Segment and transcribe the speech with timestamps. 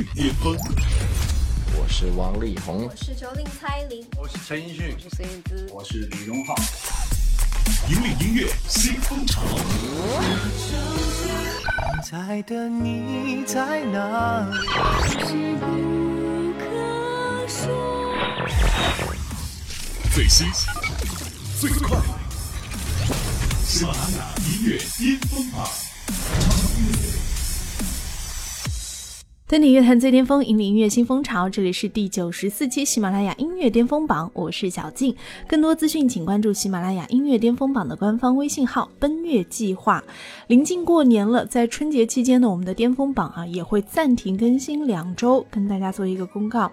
[0.00, 0.56] 最巅峰。
[1.76, 6.54] 我是王力宏，我是九零蔡琳，我是陈奕迅，我是孙燕姿，我是李荣浩。
[7.90, 9.42] 引领音乐新风潮。
[12.02, 14.54] 在的你在哪里？
[20.14, 20.46] 最新、
[21.60, 21.98] 最快，
[23.66, 25.68] 喜马拉雅音乐巅峰榜。
[29.50, 31.48] 登顶乐坛最巅峰，引领音乐新风潮。
[31.50, 35.12] 这里是第九十四期喜马拉雅音乐巅峰榜，我是小静。
[35.48, 40.04] 更多资讯，请关注喜马拉雅音乐巅峰榜的官方微信号“奔月计划”。
[40.46, 46.70] 临近过年了，在春节期间呢，我们的巅峰榜啊也会暂停更新两周，跟大家做一个公告。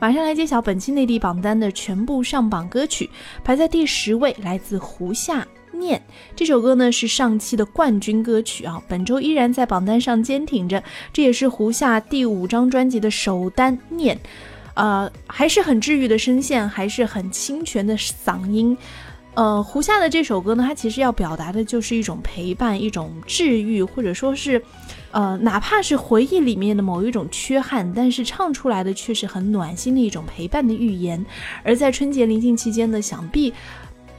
[0.00, 3.08] 马上来揭晓本期内地榜单的全部上榜歌曲，
[3.44, 5.46] 排在第十位，来自胡夏。
[5.78, 6.02] 念
[6.34, 10.82] 这首歌呢是上期的冠军歌曲啊，本周依然在榜单上坚挺着。
[11.12, 13.78] 这也是胡夏第五张专辑的首单。
[13.88, 14.18] 念，
[14.74, 18.76] 呃，还是很治愈的声线，还是很清泉的嗓音。
[19.34, 24.62] 呃，胡夏的这首歌呢，它其实要表达的就是一种陪伴，一种治愈，或者说是，
[25.10, 31.22] 呃，哪怕是回忆里面的某一种缺憾，但是唱出来的却是很暖心的一种陪伴的寓言。
[31.62, 33.52] 而在春节临近期间呢，想必。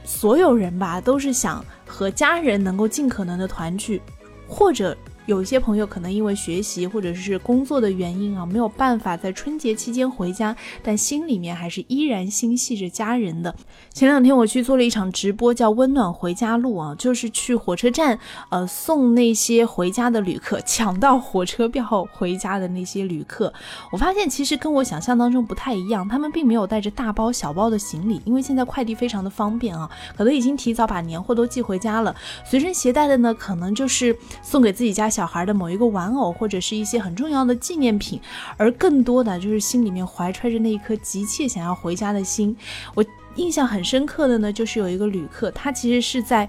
[0.08, 4.00] 所有人吧，都是想和家人能够尽可能的团聚，
[4.48, 4.96] 或者。
[5.28, 13.54] 有些朋友可能因为学习或者是工作的原因啊，没有办法在春节期间回家，但心里面还是依然心系着家人的。
[13.92, 18.18] 前两天我去做了一场直播，叫《温暖回家路》啊，就是去火车站，
[18.48, 23.52] 呃，送那些回家的旅客，抢到火车票回家的那些旅客。
[23.92, 35.06] 我发现其实跟我想象当中不太一样，他们并没有带着大包小包的行李，因为现在快递非常的方便啊，可能已经提早把年货都寄回家了，随身携带的呢，可能就是送给自己家。
[35.18, 38.20] 小孩的某一个玩偶，或者是一些很重要的纪念品，
[38.56, 42.56] 而更多的就是心里面怀揣着那一颗急切想要回家的心。
[42.94, 46.48] 我印象很深刻的呢，就是有一个旅客，他其实是在。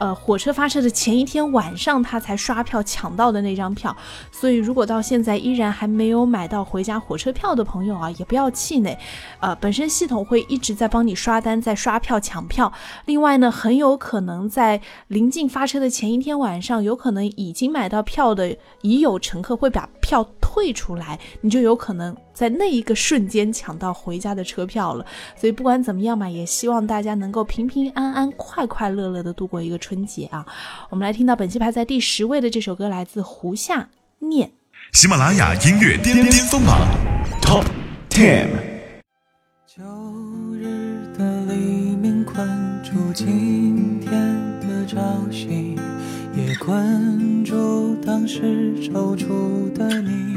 [0.00, 3.94] 呃，火车发车的前一天晚上，他才刷票抢到的那张票。
[4.32, 8.98] 所以，如果到现在依然还没有买到回家火车票的朋友啊，也不要气馁。
[9.40, 12.72] 呃，本身系统会一直在帮你刷单，在刷票抢票。
[13.04, 22.16] 另外呢，很有可能在临近发车的前一天晚上，有可能已经买到票的已有乘客会把票退出来，你就有可能。
[22.34, 25.06] 在那一个瞬间抢到回家的车票了，
[25.36, 30.44] 所以不管怎么样嘛，也希望大家能够平平安安、快快乐乐的度过一个春节啊！
[30.88, 33.88] 我们来听到本期排在第十位的这首歌，来自胡夏
[34.18, 34.50] 念。
[34.92, 36.76] 喜马拉雅音乐巅巅峰榜
[37.42, 37.66] Top
[38.08, 38.48] Ten。
[39.66, 39.84] 旧
[40.54, 41.54] 日的黎
[41.94, 44.10] 明困住今天
[44.60, 44.98] 的朝
[45.30, 45.76] 夕，
[46.34, 47.19] 也困
[47.70, 50.36] 住当时踌躇的你。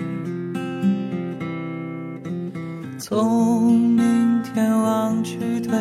[2.99, 5.71] 从明天望去，推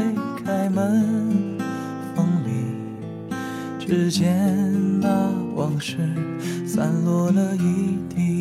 [0.43, 1.59] 开门，
[2.15, 2.51] 风里
[3.79, 4.35] 只见
[4.99, 5.99] 那往事
[6.67, 8.32] 散落了一地，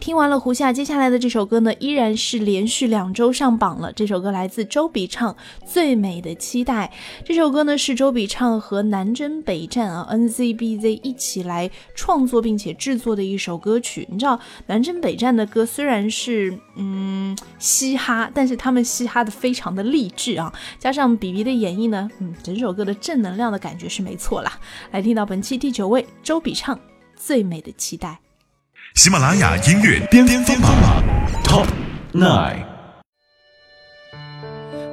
[0.00, 3.92] 听完了胡夏，接下来的这首歌呢，依然是连续两周上榜了。
[3.92, 5.32] 这首歌来自周笔畅，
[5.66, 6.90] 《最美的期待》。
[7.22, 14.08] 这首歌呢是周笔畅和南征北战啊 NZBZ 一起来创作并且制作的一首歌曲。
[14.10, 24.58] 你知道南征北战的歌虽然是嗯嘻哈，但是他们嘻哈的非常的励志啊，加上 BB 的演绎呢，嗯，整首歌的正能量的感觉是没错啦。
[24.92, 26.74] 来听到本期第九位，周笔畅，
[27.14, 28.18] 《最美的期待》。
[28.94, 30.70] 喜马拉雅音乐巅巅榜
[31.44, 31.66] Top
[32.12, 32.64] Nine。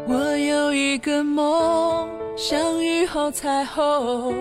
[0.07, 4.33] 我有一一个梦，像雨后彩虹，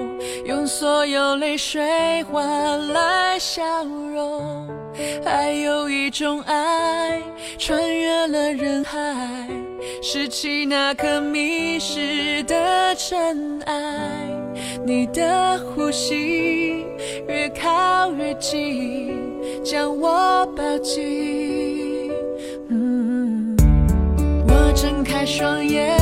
[0.46, 4.66] 用所有泪水换来笑容。
[5.22, 7.20] 还有一种爱，
[7.58, 9.46] 穿越了人海，
[10.02, 13.74] 拾起那颗迷失的尘埃。
[14.86, 16.86] 你的呼吸
[17.28, 19.35] 越靠越近，
[19.68, 22.08] 将我抱紧。
[22.68, 23.56] 嗯，
[24.46, 25.98] 我睁开双眼，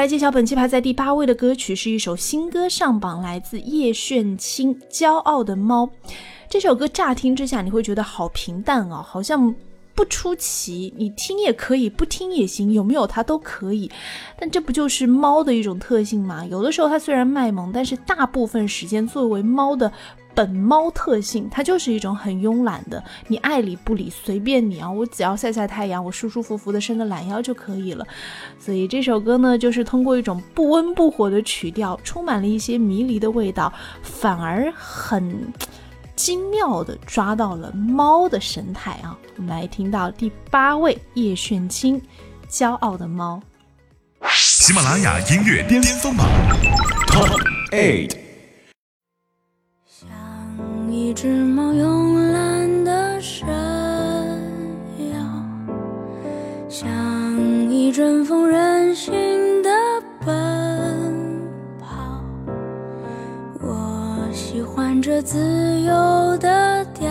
[0.00, 5.84] 来揭晓本期排在第八位的歌曲是一首新歌上榜，来自叶炫清，《骄傲的猫》。
[6.48, 9.54] 这首歌乍听之下你会觉得好平淡哦，好像
[9.94, 13.90] 不出奇，你听也可以，不听也行，有没有它都可以。
[14.38, 16.46] 但这不就是猫的一种特性吗？
[16.46, 19.92] 有的时候它虽然卖萌，但是大部分时间作为猫的。
[20.34, 24.90] 本猫特性，它就是一种很慵懒的，你爱理不理，随便你啊！
[24.90, 28.06] 我只要晒晒太阳，我舒舒服服的伸个懒腰就可以了。
[28.58, 33.72] 所以这首歌呢，就是通过一种不温不火的曲调，充满了一些迷离的味道，
[34.02, 35.52] 反而很
[36.14, 39.18] 精妙的抓到了猫的神态啊！
[39.36, 42.00] 我们来听到第八位叶炫清，
[42.48, 43.42] 《骄傲的猫》。
[44.32, 46.26] 喜马拉雅音乐巅峰榜
[47.08, 47.36] Top
[47.72, 48.29] Eight。
[50.92, 53.46] 一只猫慵懒的伸
[55.12, 55.18] 腰，
[56.68, 56.88] 像
[57.70, 59.70] 一阵风任性的
[60.24, 61.40] 奔
[61.78, 62.20] 跑。
[63.60, 65.38] 我喜欢这自
[65.80, 67.08] 由的调，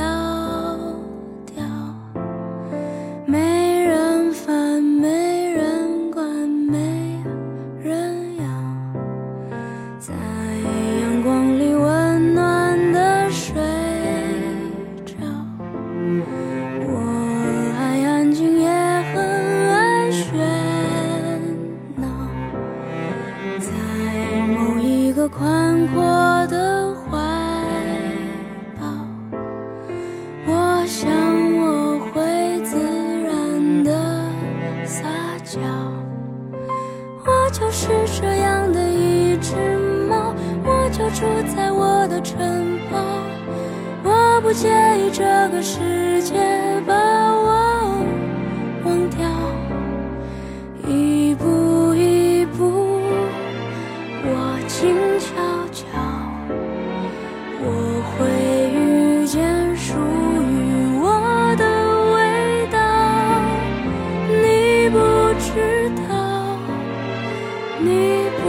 [68.38, 68.44] 不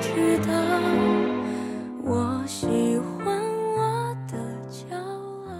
[0.00, 0.52] 知道，
[2.02, 2.66] 我喜
[2.98, 3.24] 欢
[3.74, 3.78] 我
[4.30, 4.34] 的
[4.70, 5.52] 骄傲。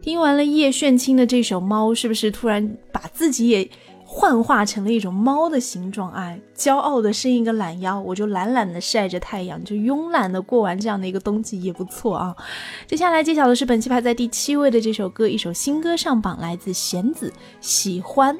[0.00, 3.68] 听完了叶炫清的这首《猫》，是不是突然把自己也
[4.18, 6.10] 幻化成了一种猫的形状？
[6.10, 12.34] 哎，骄傲的伸一个懒腰，我就懒懒的晒着太阳，就慵懒的过完这样的一个冬季也不错啊。
[12.88, 18.36] 接下来揭晓的是本期排在第七位的这首歌，一首新歌上榜，来自弦子，喜欢。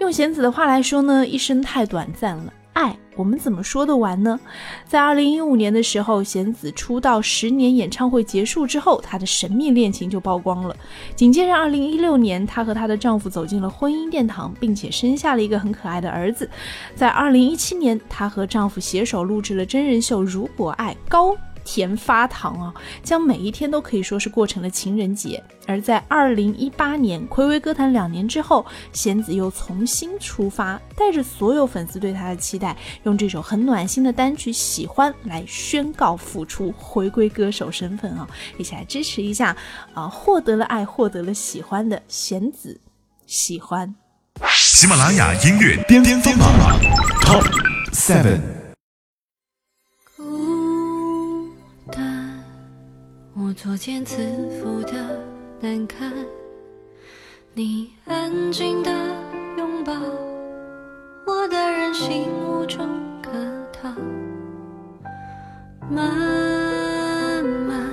[0.00, 2.52] 用弦子的话来说呢，一生太短暂了。
[2.72, 4.38] 爱，我们怎么说得完呢？
[4.86, 10.76] 在二零一五年的时候，弦子出道十年演唱会结束之后，她的神秘恋情就曝光了。
[11.16, 16.48] 紧接着，二零一六年，她和她的丈夫走进了婚姻殿堂，并且生下了一个很可爱的儿子。
[16.94, 21.36] 在二零一七年，她和丈夫携手录制了真人秀《如果爱》，高
[21.70, 22.72] 甜发糖啊，
[23.02, 25.42] 将每一天都可以说是过成了情人节。
[25.66, 38.26] 而在二零一八年，暌违歌坛两年之后，弦子又重新出发，带着所有粉丝对她的期待，用这首很暖心的单曲《喜欢》来宣告复出，回归歌手身份啊！
[38.56, 39.54] 一起来支持一下
[39.92, 40.08] 啊！
[40.08, 42.80] 获得了爱，获得了喜欢的弦子，
[43.26, 43.94] 喜欢。
[44.54, 46.48] 喜马拉雅音乐巅峰榜
[47.26, 47.44] Top
[47.92, 48.40] Seven。
[53.48, 54.18] 我作茧自
[54.60, 54.92] 缚的
[55.58, 56.12] 难堪
[57.54, 58.90] 你安静的
[59.56, 59.94] 拥抱
[61.26, 62.82] 我的任性无处
[63.22, 63.30] 可
[63.72, 63.88] 逃。
[65.90, 67.88] 慢慢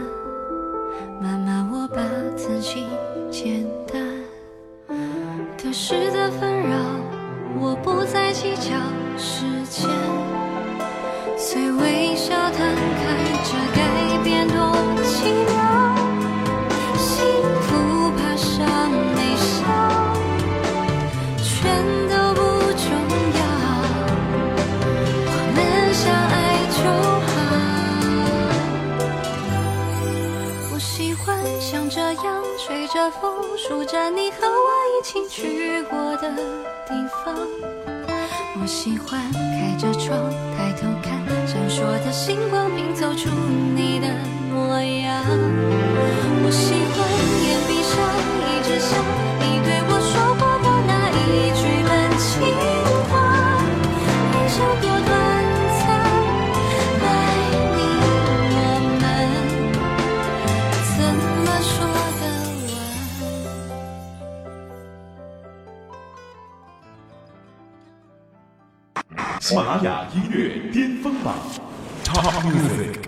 [1.22, 2.04] 慢慢我把
[2.36, 2.84] 自己
[3.32, 4.04] 简单
[5.58, 6.78] 得失的纷扰
[7.62, 8.74] 我不再计较
[9.18, 9.90] 时间。
[11.38, 14.05] 随微笑摊开遮盖
[33.12, 36.30] 风数着你和我一起去过的
[36.88, 36.94] 地
[37.24, 37.36] 方。
[38.62, 40.18] 我喜欢开着窗
[40.58, 43.30] 抬头看，闪烁的星光拼凑出
[43.76, 44.08] 你的
[44.52, 45.24] 模样。
[46.44, 46.98] 我喜欢
[47.46, 47.94] 眼闭上
[48.50, 49.25] 一直想
[69.56, 71.34] 喜马拉雅音乐巅峰榜
[72.04, 73.05] Top Music。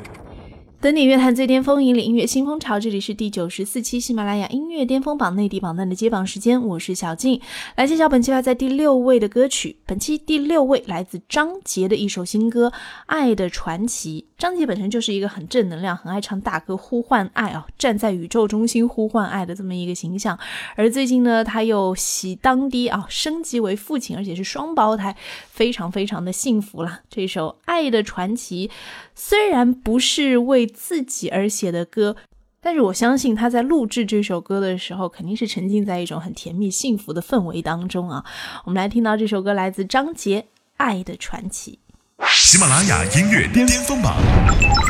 [0.79, 2.79] 登顶乐坛最巅峰，引领音乐新风潮。
[2.79, 7.41] 这里是第九十四期喜马拉雅音乐巅峰榜内地榜单的揭榜时间，我是小静。
[7.75, 9.77] 来揭晓本期排在第六位的歌曲。
[9.87, 12.69] 本期第六位来自张杰的一首新歌
[13.07, 14.27] 《爱的传奇》。
[14.37, 20.37] 张杰本身就是一个很正能量、很爱唱大歌呼唤爱啊，站在宇宙中心呼唤爱的这么一个形象。
[20.75, 25.15] 而最近呢，他又喜当爹啊，升级为父亲，而且是双胞胎，
[25.49, 26.99] 非常非常的幸福啦。
[27.09, 28.67] 这首《爱的传奇》
[29.15, 32.15] 虽然不是为自己而写的歌，
[32.61, 38.23] 但是我相信他在录制这首歌的时候，肯定是沉浸在一种很甜蜜幸福的氛围当中啊。
[38.65, 40.41] 我们来听到这首歌，来自张杰
[40.77, 41.79] 《爱的传奇》。
[42.27, 44.15] 喜马拉雅音乐巅峰榜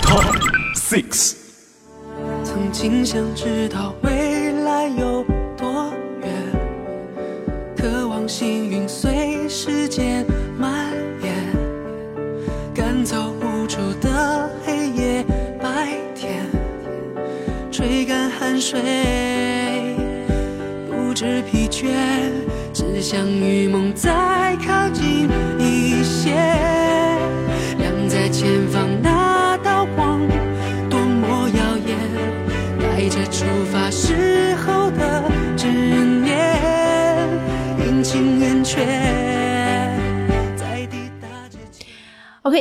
[0.01, 0.24] Top
[0.75, 1.36] Six。
[2.43, 5.24] 曾经想知道未来有
[5.57, 6.31] 多远，
[7.75, 8.66] 渴望幸
[18.59, 18.81] 睡，
[20.89, 21.87] 不知疲倦，
[22.73, 26.31] 只想与梦再靠近一些，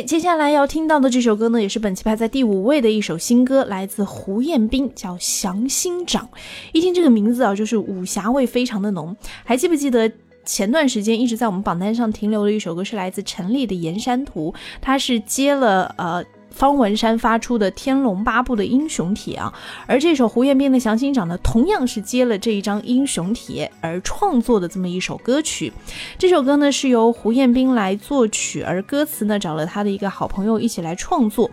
[0.02, 6.28] 接下来要听到的这首歌呢，也是本期排在第五位的一首新歌，来自胡彦斌，叫《降心掌》。
[6.72, 9.16] 一听这个名字啊，就是武侠味非常的浓。
[9.44, 10.10] 还记不记得？
[10.44, 16.24] 前段时间一直在我们榜单上停留的一首歌是来自陈粒的《盐山图》，它是接了呃
[16.56, 19.52] 方文山发出的《天龙八部》的英雄帖啊，
[19.86, 25.70] 而这首胡彦斌的《降心掌》呢，同样是接了这一张英雄帖而创作的这么一首歌曲。
[26.18, 31.50] 这首歌呢是由胡彦斌来作曲，而歌词呢找了他的一个好朋友一起来创作。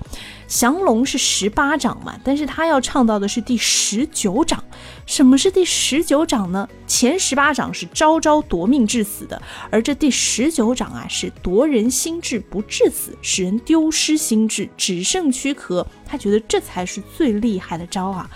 [0.53, 4.63] 降龙是十八掌嘛，但是他要唱到的是第十九掌。
[5.07, 6.69] 什么是第十九掌呢？
[6.85, 9.41] 前十八掌是招招夺命致死的，
[9.71, 15.85] 而这第十九掌啊是夺人心智不致死，使人丢失心智，只剩躯壳。
[16.05, 18.29] 他觉得这才是最厉害的招啊！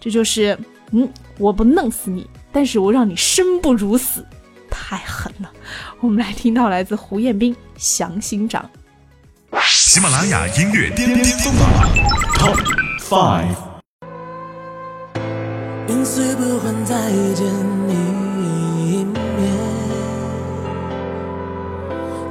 [0.00, 0.58] 这就是，
[0.92, 1.06] 嗯，
[1.36, 4.24] 我不弄死你，但是我让你生不如死，
[4.70, 5.52] 太狠了。
[6.00, 8.62] 我们来听到来自胡彦斌《降心掌》。
[9.56, 11.68] 喜马拉雅音乐巅巅峰榜
[12.34, 12.58] Top
[13.00, 13.56] Five。
[16.36, 16.94] 不换再
[17.34, 17.46] 见
[17.88, 19.14] 一面，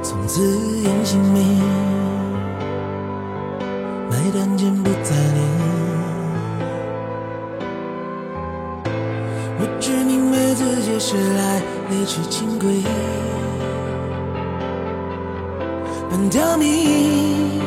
[0.02, 0.40] 从此
[0.82, 1.42] 言行灭，
[4.10, 5.42] 买单间不再恋。
[9.60, 11.16] 我只明白自己是
[16.10, 17.60] 半条命，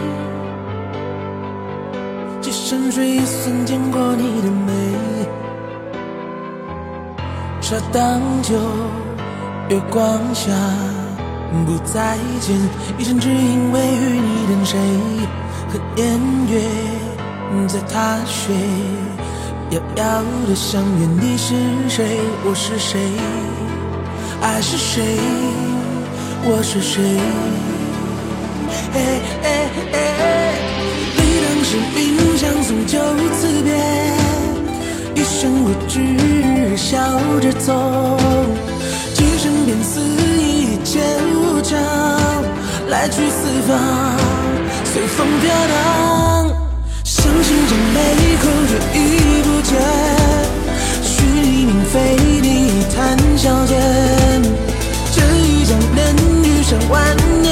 [2.41, 4.73] 只剩睡一瞬见过你的美。
[7.61, 8.55] 茶当酒，
[9.69, 10.51] 月光下
[11.65, 12.57] 不再见，
[12.97, 14.79] 一生只因为与你等谁，
[15.69, 16.19] 和烟
[16.49, 16.61] 月
[17.67, 18.51] 在踏雪，
[19.69, 21.53] 遥遥的相约，你是
[21.87, 22.99] 谁，我是谁，
[24.41, 25.19] 爱是谁，
[26.43, 27.70] 我是谁。
[31.15, 31.97] 你当时命
[32.37, 32.93] 相送就
[33.39, 33.69] 此别。
[35.15, 35.95] 一生我只
[36.77, 36.89] 笑
[37.39, 37.67] 着走，
[39.13, 39.99] 几声便似
[40.39, 41.01] 一剑
[41.35, 41.77] 无常，
[42.89, 43.69] 来去四方，
[44.85, 45.73] 随风飘荡。
[47.03, 47.97] 相信这美
[48.41, 48.99] 后却已
[49.43, 49.71] 不见，
[51.03, 51.11] 虚
[51.65, 51.93] 名非
[52.41, 52.45] 你
[52.95, 52.97] 谈
[53.37, 53.71] 笑间，
[55.13, 55.99] 这一江人
[56.43, 56.95] 遇上万
[57.41, 57.47] 年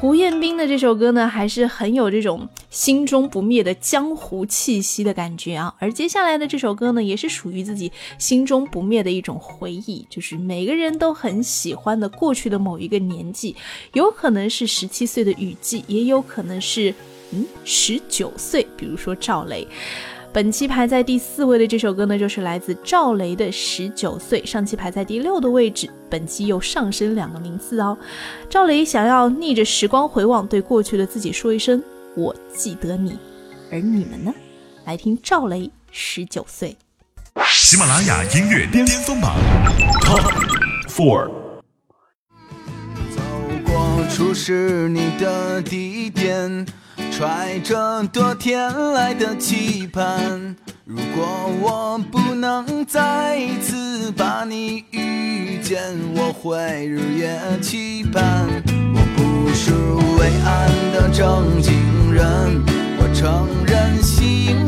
[0.00, 5.74] 胡彦斌的这首歌呢，还是很有这种心中不灭的江湖气息的感觉啊。
[5.78, 13.54] 而接下来的这首歌呢，也是属于自己心中不灭的一种回忆，就是每个人都很喜欢的过去的某一个年纪，
[13.92, 16.92] 有可能是十七岁的雨季，也有可能是
[17.30, 18.66] 嗯，十九岁。
[18.76, 19.66] 比如说赵雷，
[20.32, 27.94] 本期排在第四位的这首歌呢，就是来自赵雷的《十九岁》，上期排在第六的位置，本期又上升两个名次哦。
[28.48, 31.82] 赵雷想要逆着时光回望，对过去的自己说一声
[32.16, 33.18] “我记得你”，
[33.70, 34.32] 而你们呢？
[34.86, 36.74] 来听赵雷《十九岁》。
[37.44, 39.36] 喜马拉雅音乐巅峰榜
[40.00, 40.32] Top
[40.88, 41.30] Four。
[43.14, 43.20] 走
[43.66, 46.64] 过初识你的地点，
[47.12, 50.56] 揣着多天来的期盼。
[50.86, 55.78] 如果我不能再一次把你遇见，
[56.16, 58.46] 我会日夜期盼。
[58.94, 59.72] 我不是
[60.18, 61.74] 伟岸的正经
[62.12, 62.24] 人，
[62.98, 64.64] 我承认吸引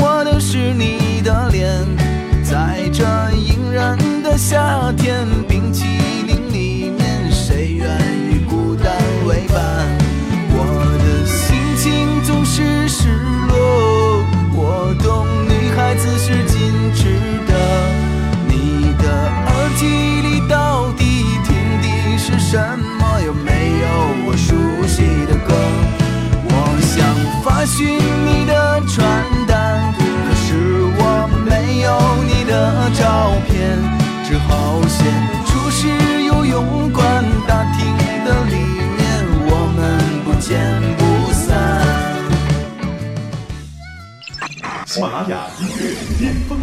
[45.05, 46.59] 喜马拉雅音乐巅峰，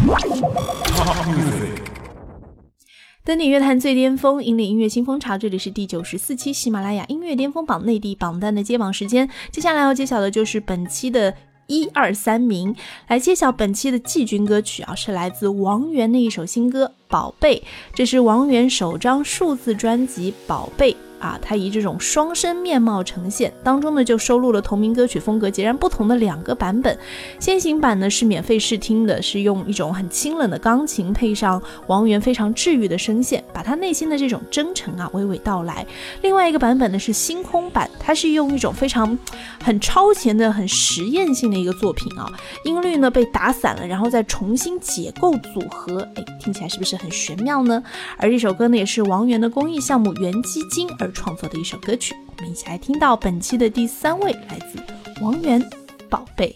[3.24, 5.38] 登顶乐坛最巅峰，引领音乐新风潮。
[5.38, 9.30] 这里是第九十四期喜马拉雅音乐巅峰榜内地榜单的揭榜时间。
[9.52, 11.36] 接下来要揭晓的就是本期的。
[11.68, 12.76] 一二三名
[13.08, 17.60] 来揭晓本期的季军歌曲啊，是来自王源的一首新歌《宝贝》，
[17.94, 20.92] 这是王源首张数字专辑《宝贝》。
[21.22, 26.98] 啊，他以这种双生面貌呈现，当中呢就收录了同名歌曲风格截然不同的两个版本。
[27.40, 35.86] 先行版呢是免费试听的，是用一种很清冷的钢琴配上王源非常治愈的声线，把他内心的这种真诚啊娓娓道来。
[36.24, 39.18] 另外一个版本呢是星空版，它是用一种非常
[39.64, 42.28] 很超前的、很实验性的一个作品啊，
[42.66, 47.84] 音律呢被打散了，然后再重新解构组合，哎，听起来是不是很玄妙呢？
[48.18, 51.11] 而这首歌呢也是王源的公益项目原基金而。
[51.12, 54.84] 创作的一首歌曲，我们一起来听到本期的第三位，来自
[55.22, 55.62] 王源
[56.10, 56.56] 《宝贝》。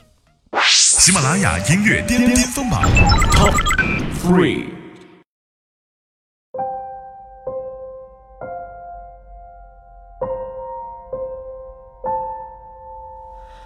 [0.62, 2.82] 喜马拉雅音乐巅巅峰榜
[3.32, 3.54] Top
[4.24, 4.66] Three。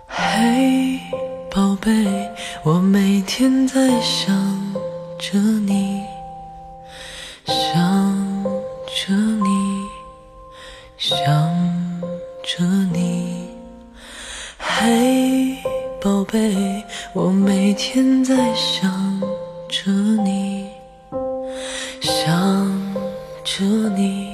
[0.08, 1.00] 嘿，
[1.50, 2.30] 宝贝，
[2.64, 4.36] 我每天在想
[5.18, 6.02] 着你，
[7.46, 8.44] 想
[8.88, 9.49] 着你。
[11.10, 11.26] 想
[12.44, 13.50] 着你，
[14.60, 15.58] 嘿，
[16.00, 19.20] 宝贝，我每天在想
[19.68, 19.90] 着
[20.24, 20.70] 你，
[22.00, 22.24] 想
[23.44, 23.66] 着
[23.98, 24.29] 你，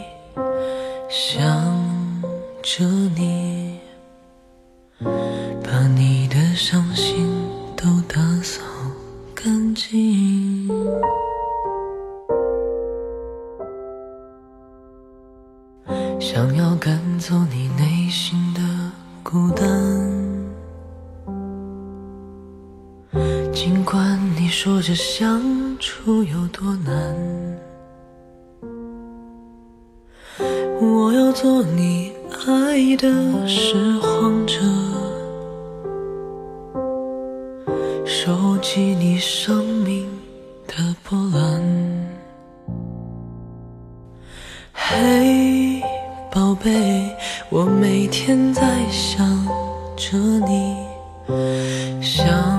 [38.06, 40.08] 收集你生命
[40.68, 41.62] 的波澜。
[44.72, 45.82] 嘿。
[46.32, 47.16] 宝贝，
[47.50, 49.26] 我每天在想
[49.96, 50.76] 着你，
[52.02, 52.55] 想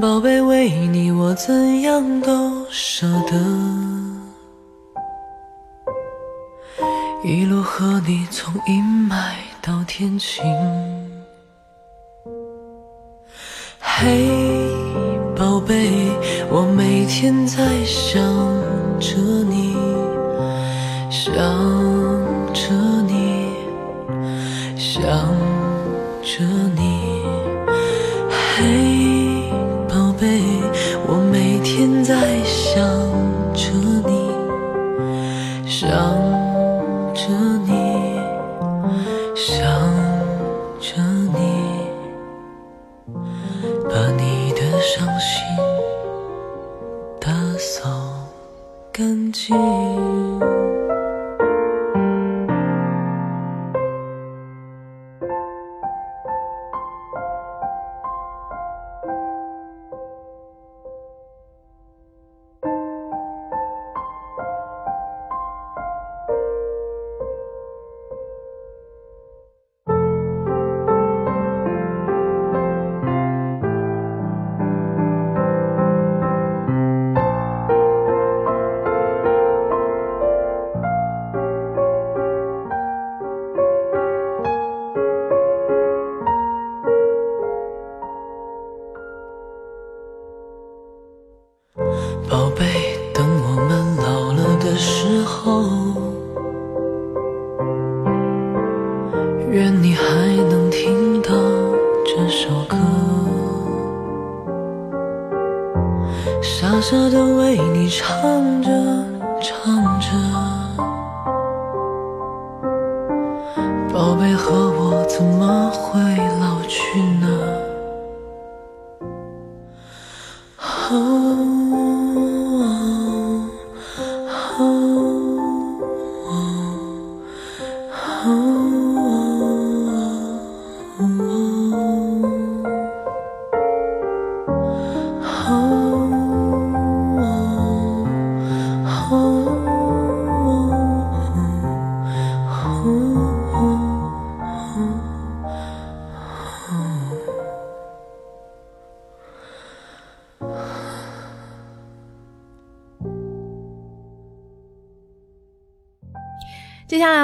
[0.00, 3.36] 宝贝，为你我怎样都舍得。
[7.22, 10.42] 一路和你从阴霾到天晴，
[13.78, 14.26] 嘿，
[15.36, 15.90] 宝贝，
[16.50, 18.22] 我每天在想
[18.98, 19.76] 着你，
[21.10, 21.36] 想
[22.54, 22.72] 着
[23.06, 23.50] 你，
[24.78, 25.04] 想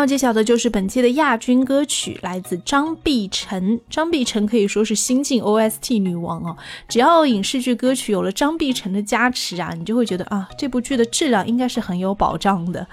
[0.03, 3.81] 要揭晓的就是本期的亚军歌曲，来自张碧晨。
[3.89, 6.57] 张碧晨可以说是新晋 OST 女王哦，
[6.89, 12.85] 只要影视剧歌曲有了张碧晨的加持啊，你就会觉得啊，这部剧的质量应该是很有保障的。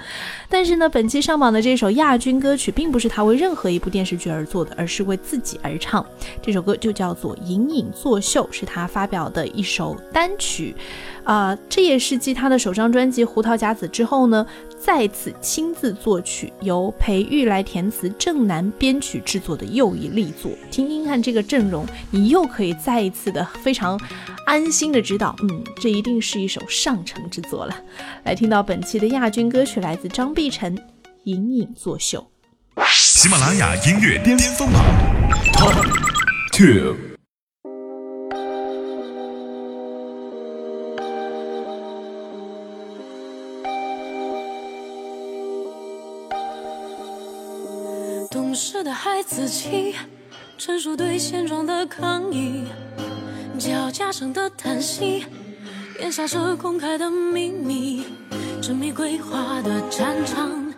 [0.47, 6.05] 但是呢，本期上榜的这首亚军歌曲，并不是他为任何一部电视剧而做的，而是为自己而唱。
[6.43, 10.75] 这首歌就叫做《隐隐作秀》，是他发表的一首单曲。
[11.23, 14.43] 啊、这也是继他的首张专辑《胡桃夹子》之后呢，
[14.81, 20.51] 再次亲自作曲，由裴玉来填词，郑楠编曲制作的又一力作。
[20.71, 23.99] 听听看这个阵容，你又可以再一次的非常
[24.45, 27.75] 安心的知道，嗯，这一定是一首上乘之作了。
[28.23, 30.75] 来听到本期的亚军歌曲，来自张碧晨，
[31.25, 32.25] 《隐隐作秀》。
[32.89, 34.81] 喜马拉雅音乐巅峰榜
[35.53, 35.75] Top
[36.53, 37.08] Two。
[49.29, 49.93] 自己
[50.57, 52.65] 陈述，对现状的抗议，
[53.59, 55.23] 脚架上的叹息，
[55.99, 58.03] 眼下这公开的秘密。
[58.59, 60.73] 这玫瑰花的战场，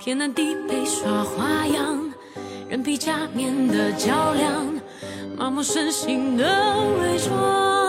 [0.00, 2.10] 天南地北耍花样，
[2.70, 4.66] 人皮假面的较量，
[5.36, 6.46] 麻木身心的
[7.02, 7.79] 伪装，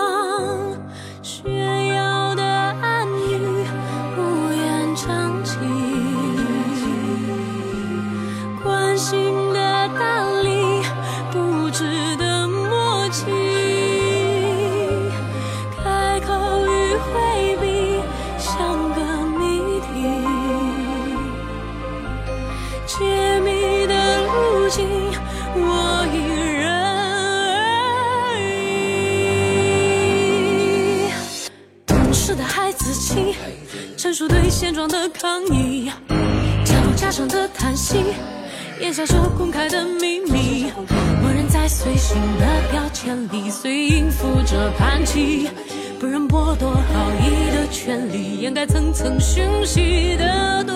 [34.72, 35.90] 状的抗议，
[36.64, 37.98] 脚架上的叹息。
[38.80, 40.66] 咽下这公开的秘密，
[41.20, 45.48] 默认在随行的标签里，随应付着盘棋，
[46.00, 50.74] 不忍剥夺好意的权利，掩盖层层讯息的多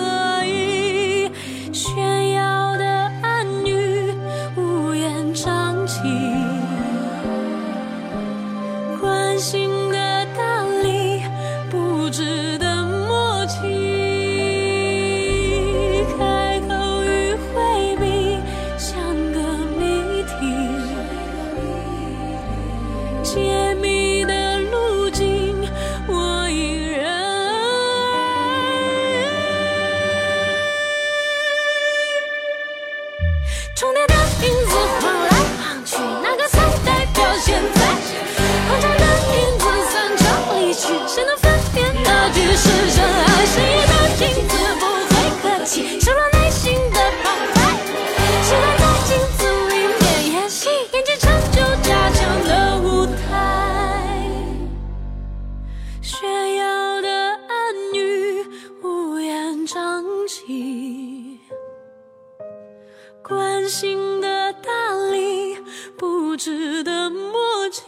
[66.37, 67.81] 不值得默契，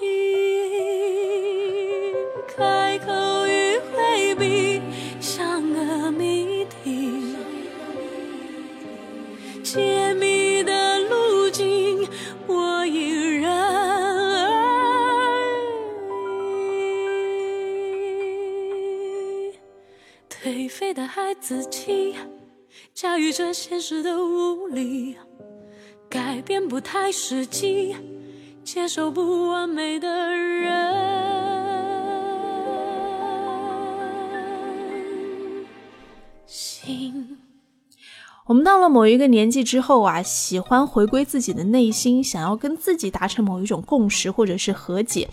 [2.48, 3.06] 开口
[3.46, 4.82] 与回避
[5.22, 7.36] 像个谜题，
[9.62, 12.10] 解谜的路径
[12.48, 14.50] 我一人而
[19.52, 19.54] 已。
[20.28, 22.16] 颓废的孩子气，
[22.96, 25.18] 驾驭着现实的无力，
[26.10, 27.96] 改变不太实际，
[28.72, 31.39] 接受不完美的人。
[38.50, 45.30] 我们到了某一个年纪之后啊，喜欢回归自己的内心，想要跟自己达成某一种共识或者是和解，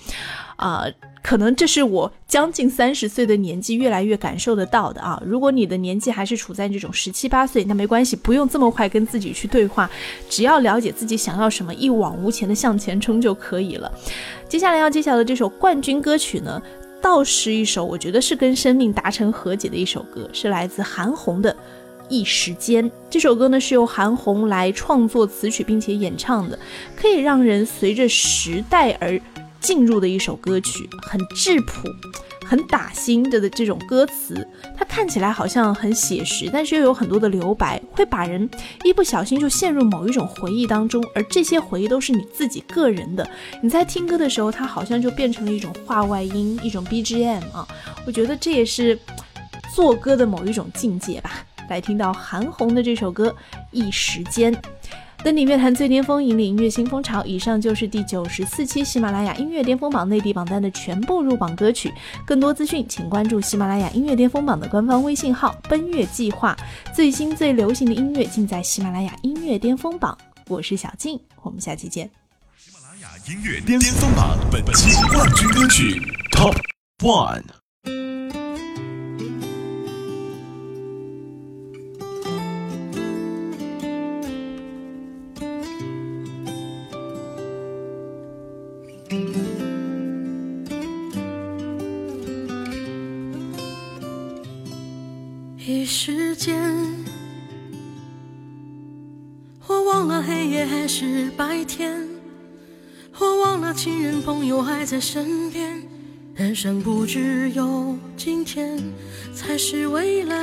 [0.57, 0.85] 啊、
[1.22, 5.18] 可能这是我将近三十岁的年纪越来越感受得到的啊。
[5.24, 9.90] 如果你的年纪还是处在这种十七八岁，那没关系，不用这么快跟自己去对话，
[10.29, 13.90] 只要了解自己想要什么，一往无前的向前冲就可以了。
[14.46, 16.61] 接下来要揭晓的这首冠军歌曲呢，
[17.00, 21.57] 倒是一首我觉得是跟生命达成和解的一首歌，是来自韩红的。
[22.09, 26.59] 一时间这首歌呢是由韩红来创作词曲并且演唱的，
[26.97, 29.21] 可以让人随着时代而
[29.61, 31.88] 进入的一首歌曲，很质朴、
[32.45, 38.49] 很打心的的这种歌词，它看起来好像很写实，但是又有很多的留白，会把人
[38.85, 43.29] 一不小心就陷入某一种回忆当中，而这些回忆都是你自己个人的。
[43.61, 47.66] 你在听歌的时候，它好像就变成了一种话外音，一种 BGM 啊，
[48.07, 48.97] 我觉得这也是
[49.75, 51.45] 做歌的某一种境界吧。
[51.68, 53.29] 来听到韩红的这首歌
[53.70, 54.55] 《一时间》，
[55.22, 57.24] 登顶乐坛最巅峰，引领音乐新风潮。
[57.24, 61.92] 以上就是第九十四期喜马拉雅音乐巅峰榜内地榜单的全部入榜歌曲。
[62.26, 66.57] 更多资讯，请关注喜马拉雅音乐巅峰榜的官方微信号“奔月计划”，
[66.94, 70.16] 最新最流行的音乐尽在喜马拉雅音乐巅峰榜。
[70.48, 72.09] 我是小静，我们下期见。
[72.57, 76.00] 喜马拉雅音乐巅峰榜本期冠军歌曲
[76.31, 76.57] Top
[77.00, 77.65] One。
[106.66, 108.76] 生不只有今天，
[109.33, 110.37] 才是未来。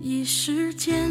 [0.00, 1.10] 一时间，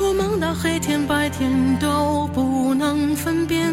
[0.00, 3.72] 我忙到黑天白天都不能分辨。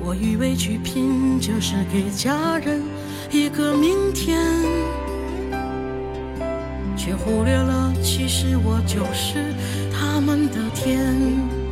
[0.00, 2.80] 我以为去拼就是给家人
[3.30, 4.40] 一个明天，
[6.96, 9.52] 却忽略了其实我就是
[9.92, 11.62] 他们的天。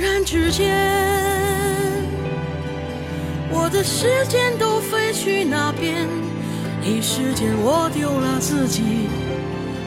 [0.00, 0.76] 然之间，
[3.50, 6.06] 我的时间都飞去那边，
[6.82, 8.82] 一时间我丢了自己，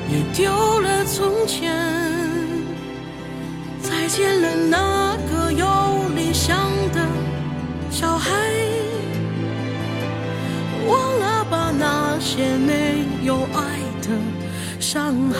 [0.10, 1.74] 也丢了从前。
[3.82, 5.65] 再见了那个有
[6.15, 6.58] 理想
[6.93, 7.06] 的
[7.89, 8.32] 小孩，
[10.88, 14.10] 忘了吧那些没有爱的
[14.80, 15.39] 伤害。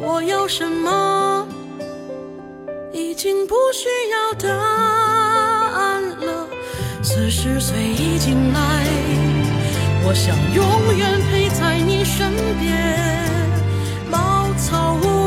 [0.00, 1.37] 我要什么，
[3.18, 6.46] 已经不需要答案了。
[7.02, 8.86] 四十岁已经来，
[10.04, 12.78] 我想永远陪在你身边。
[14.08, 15.17] 茅草屋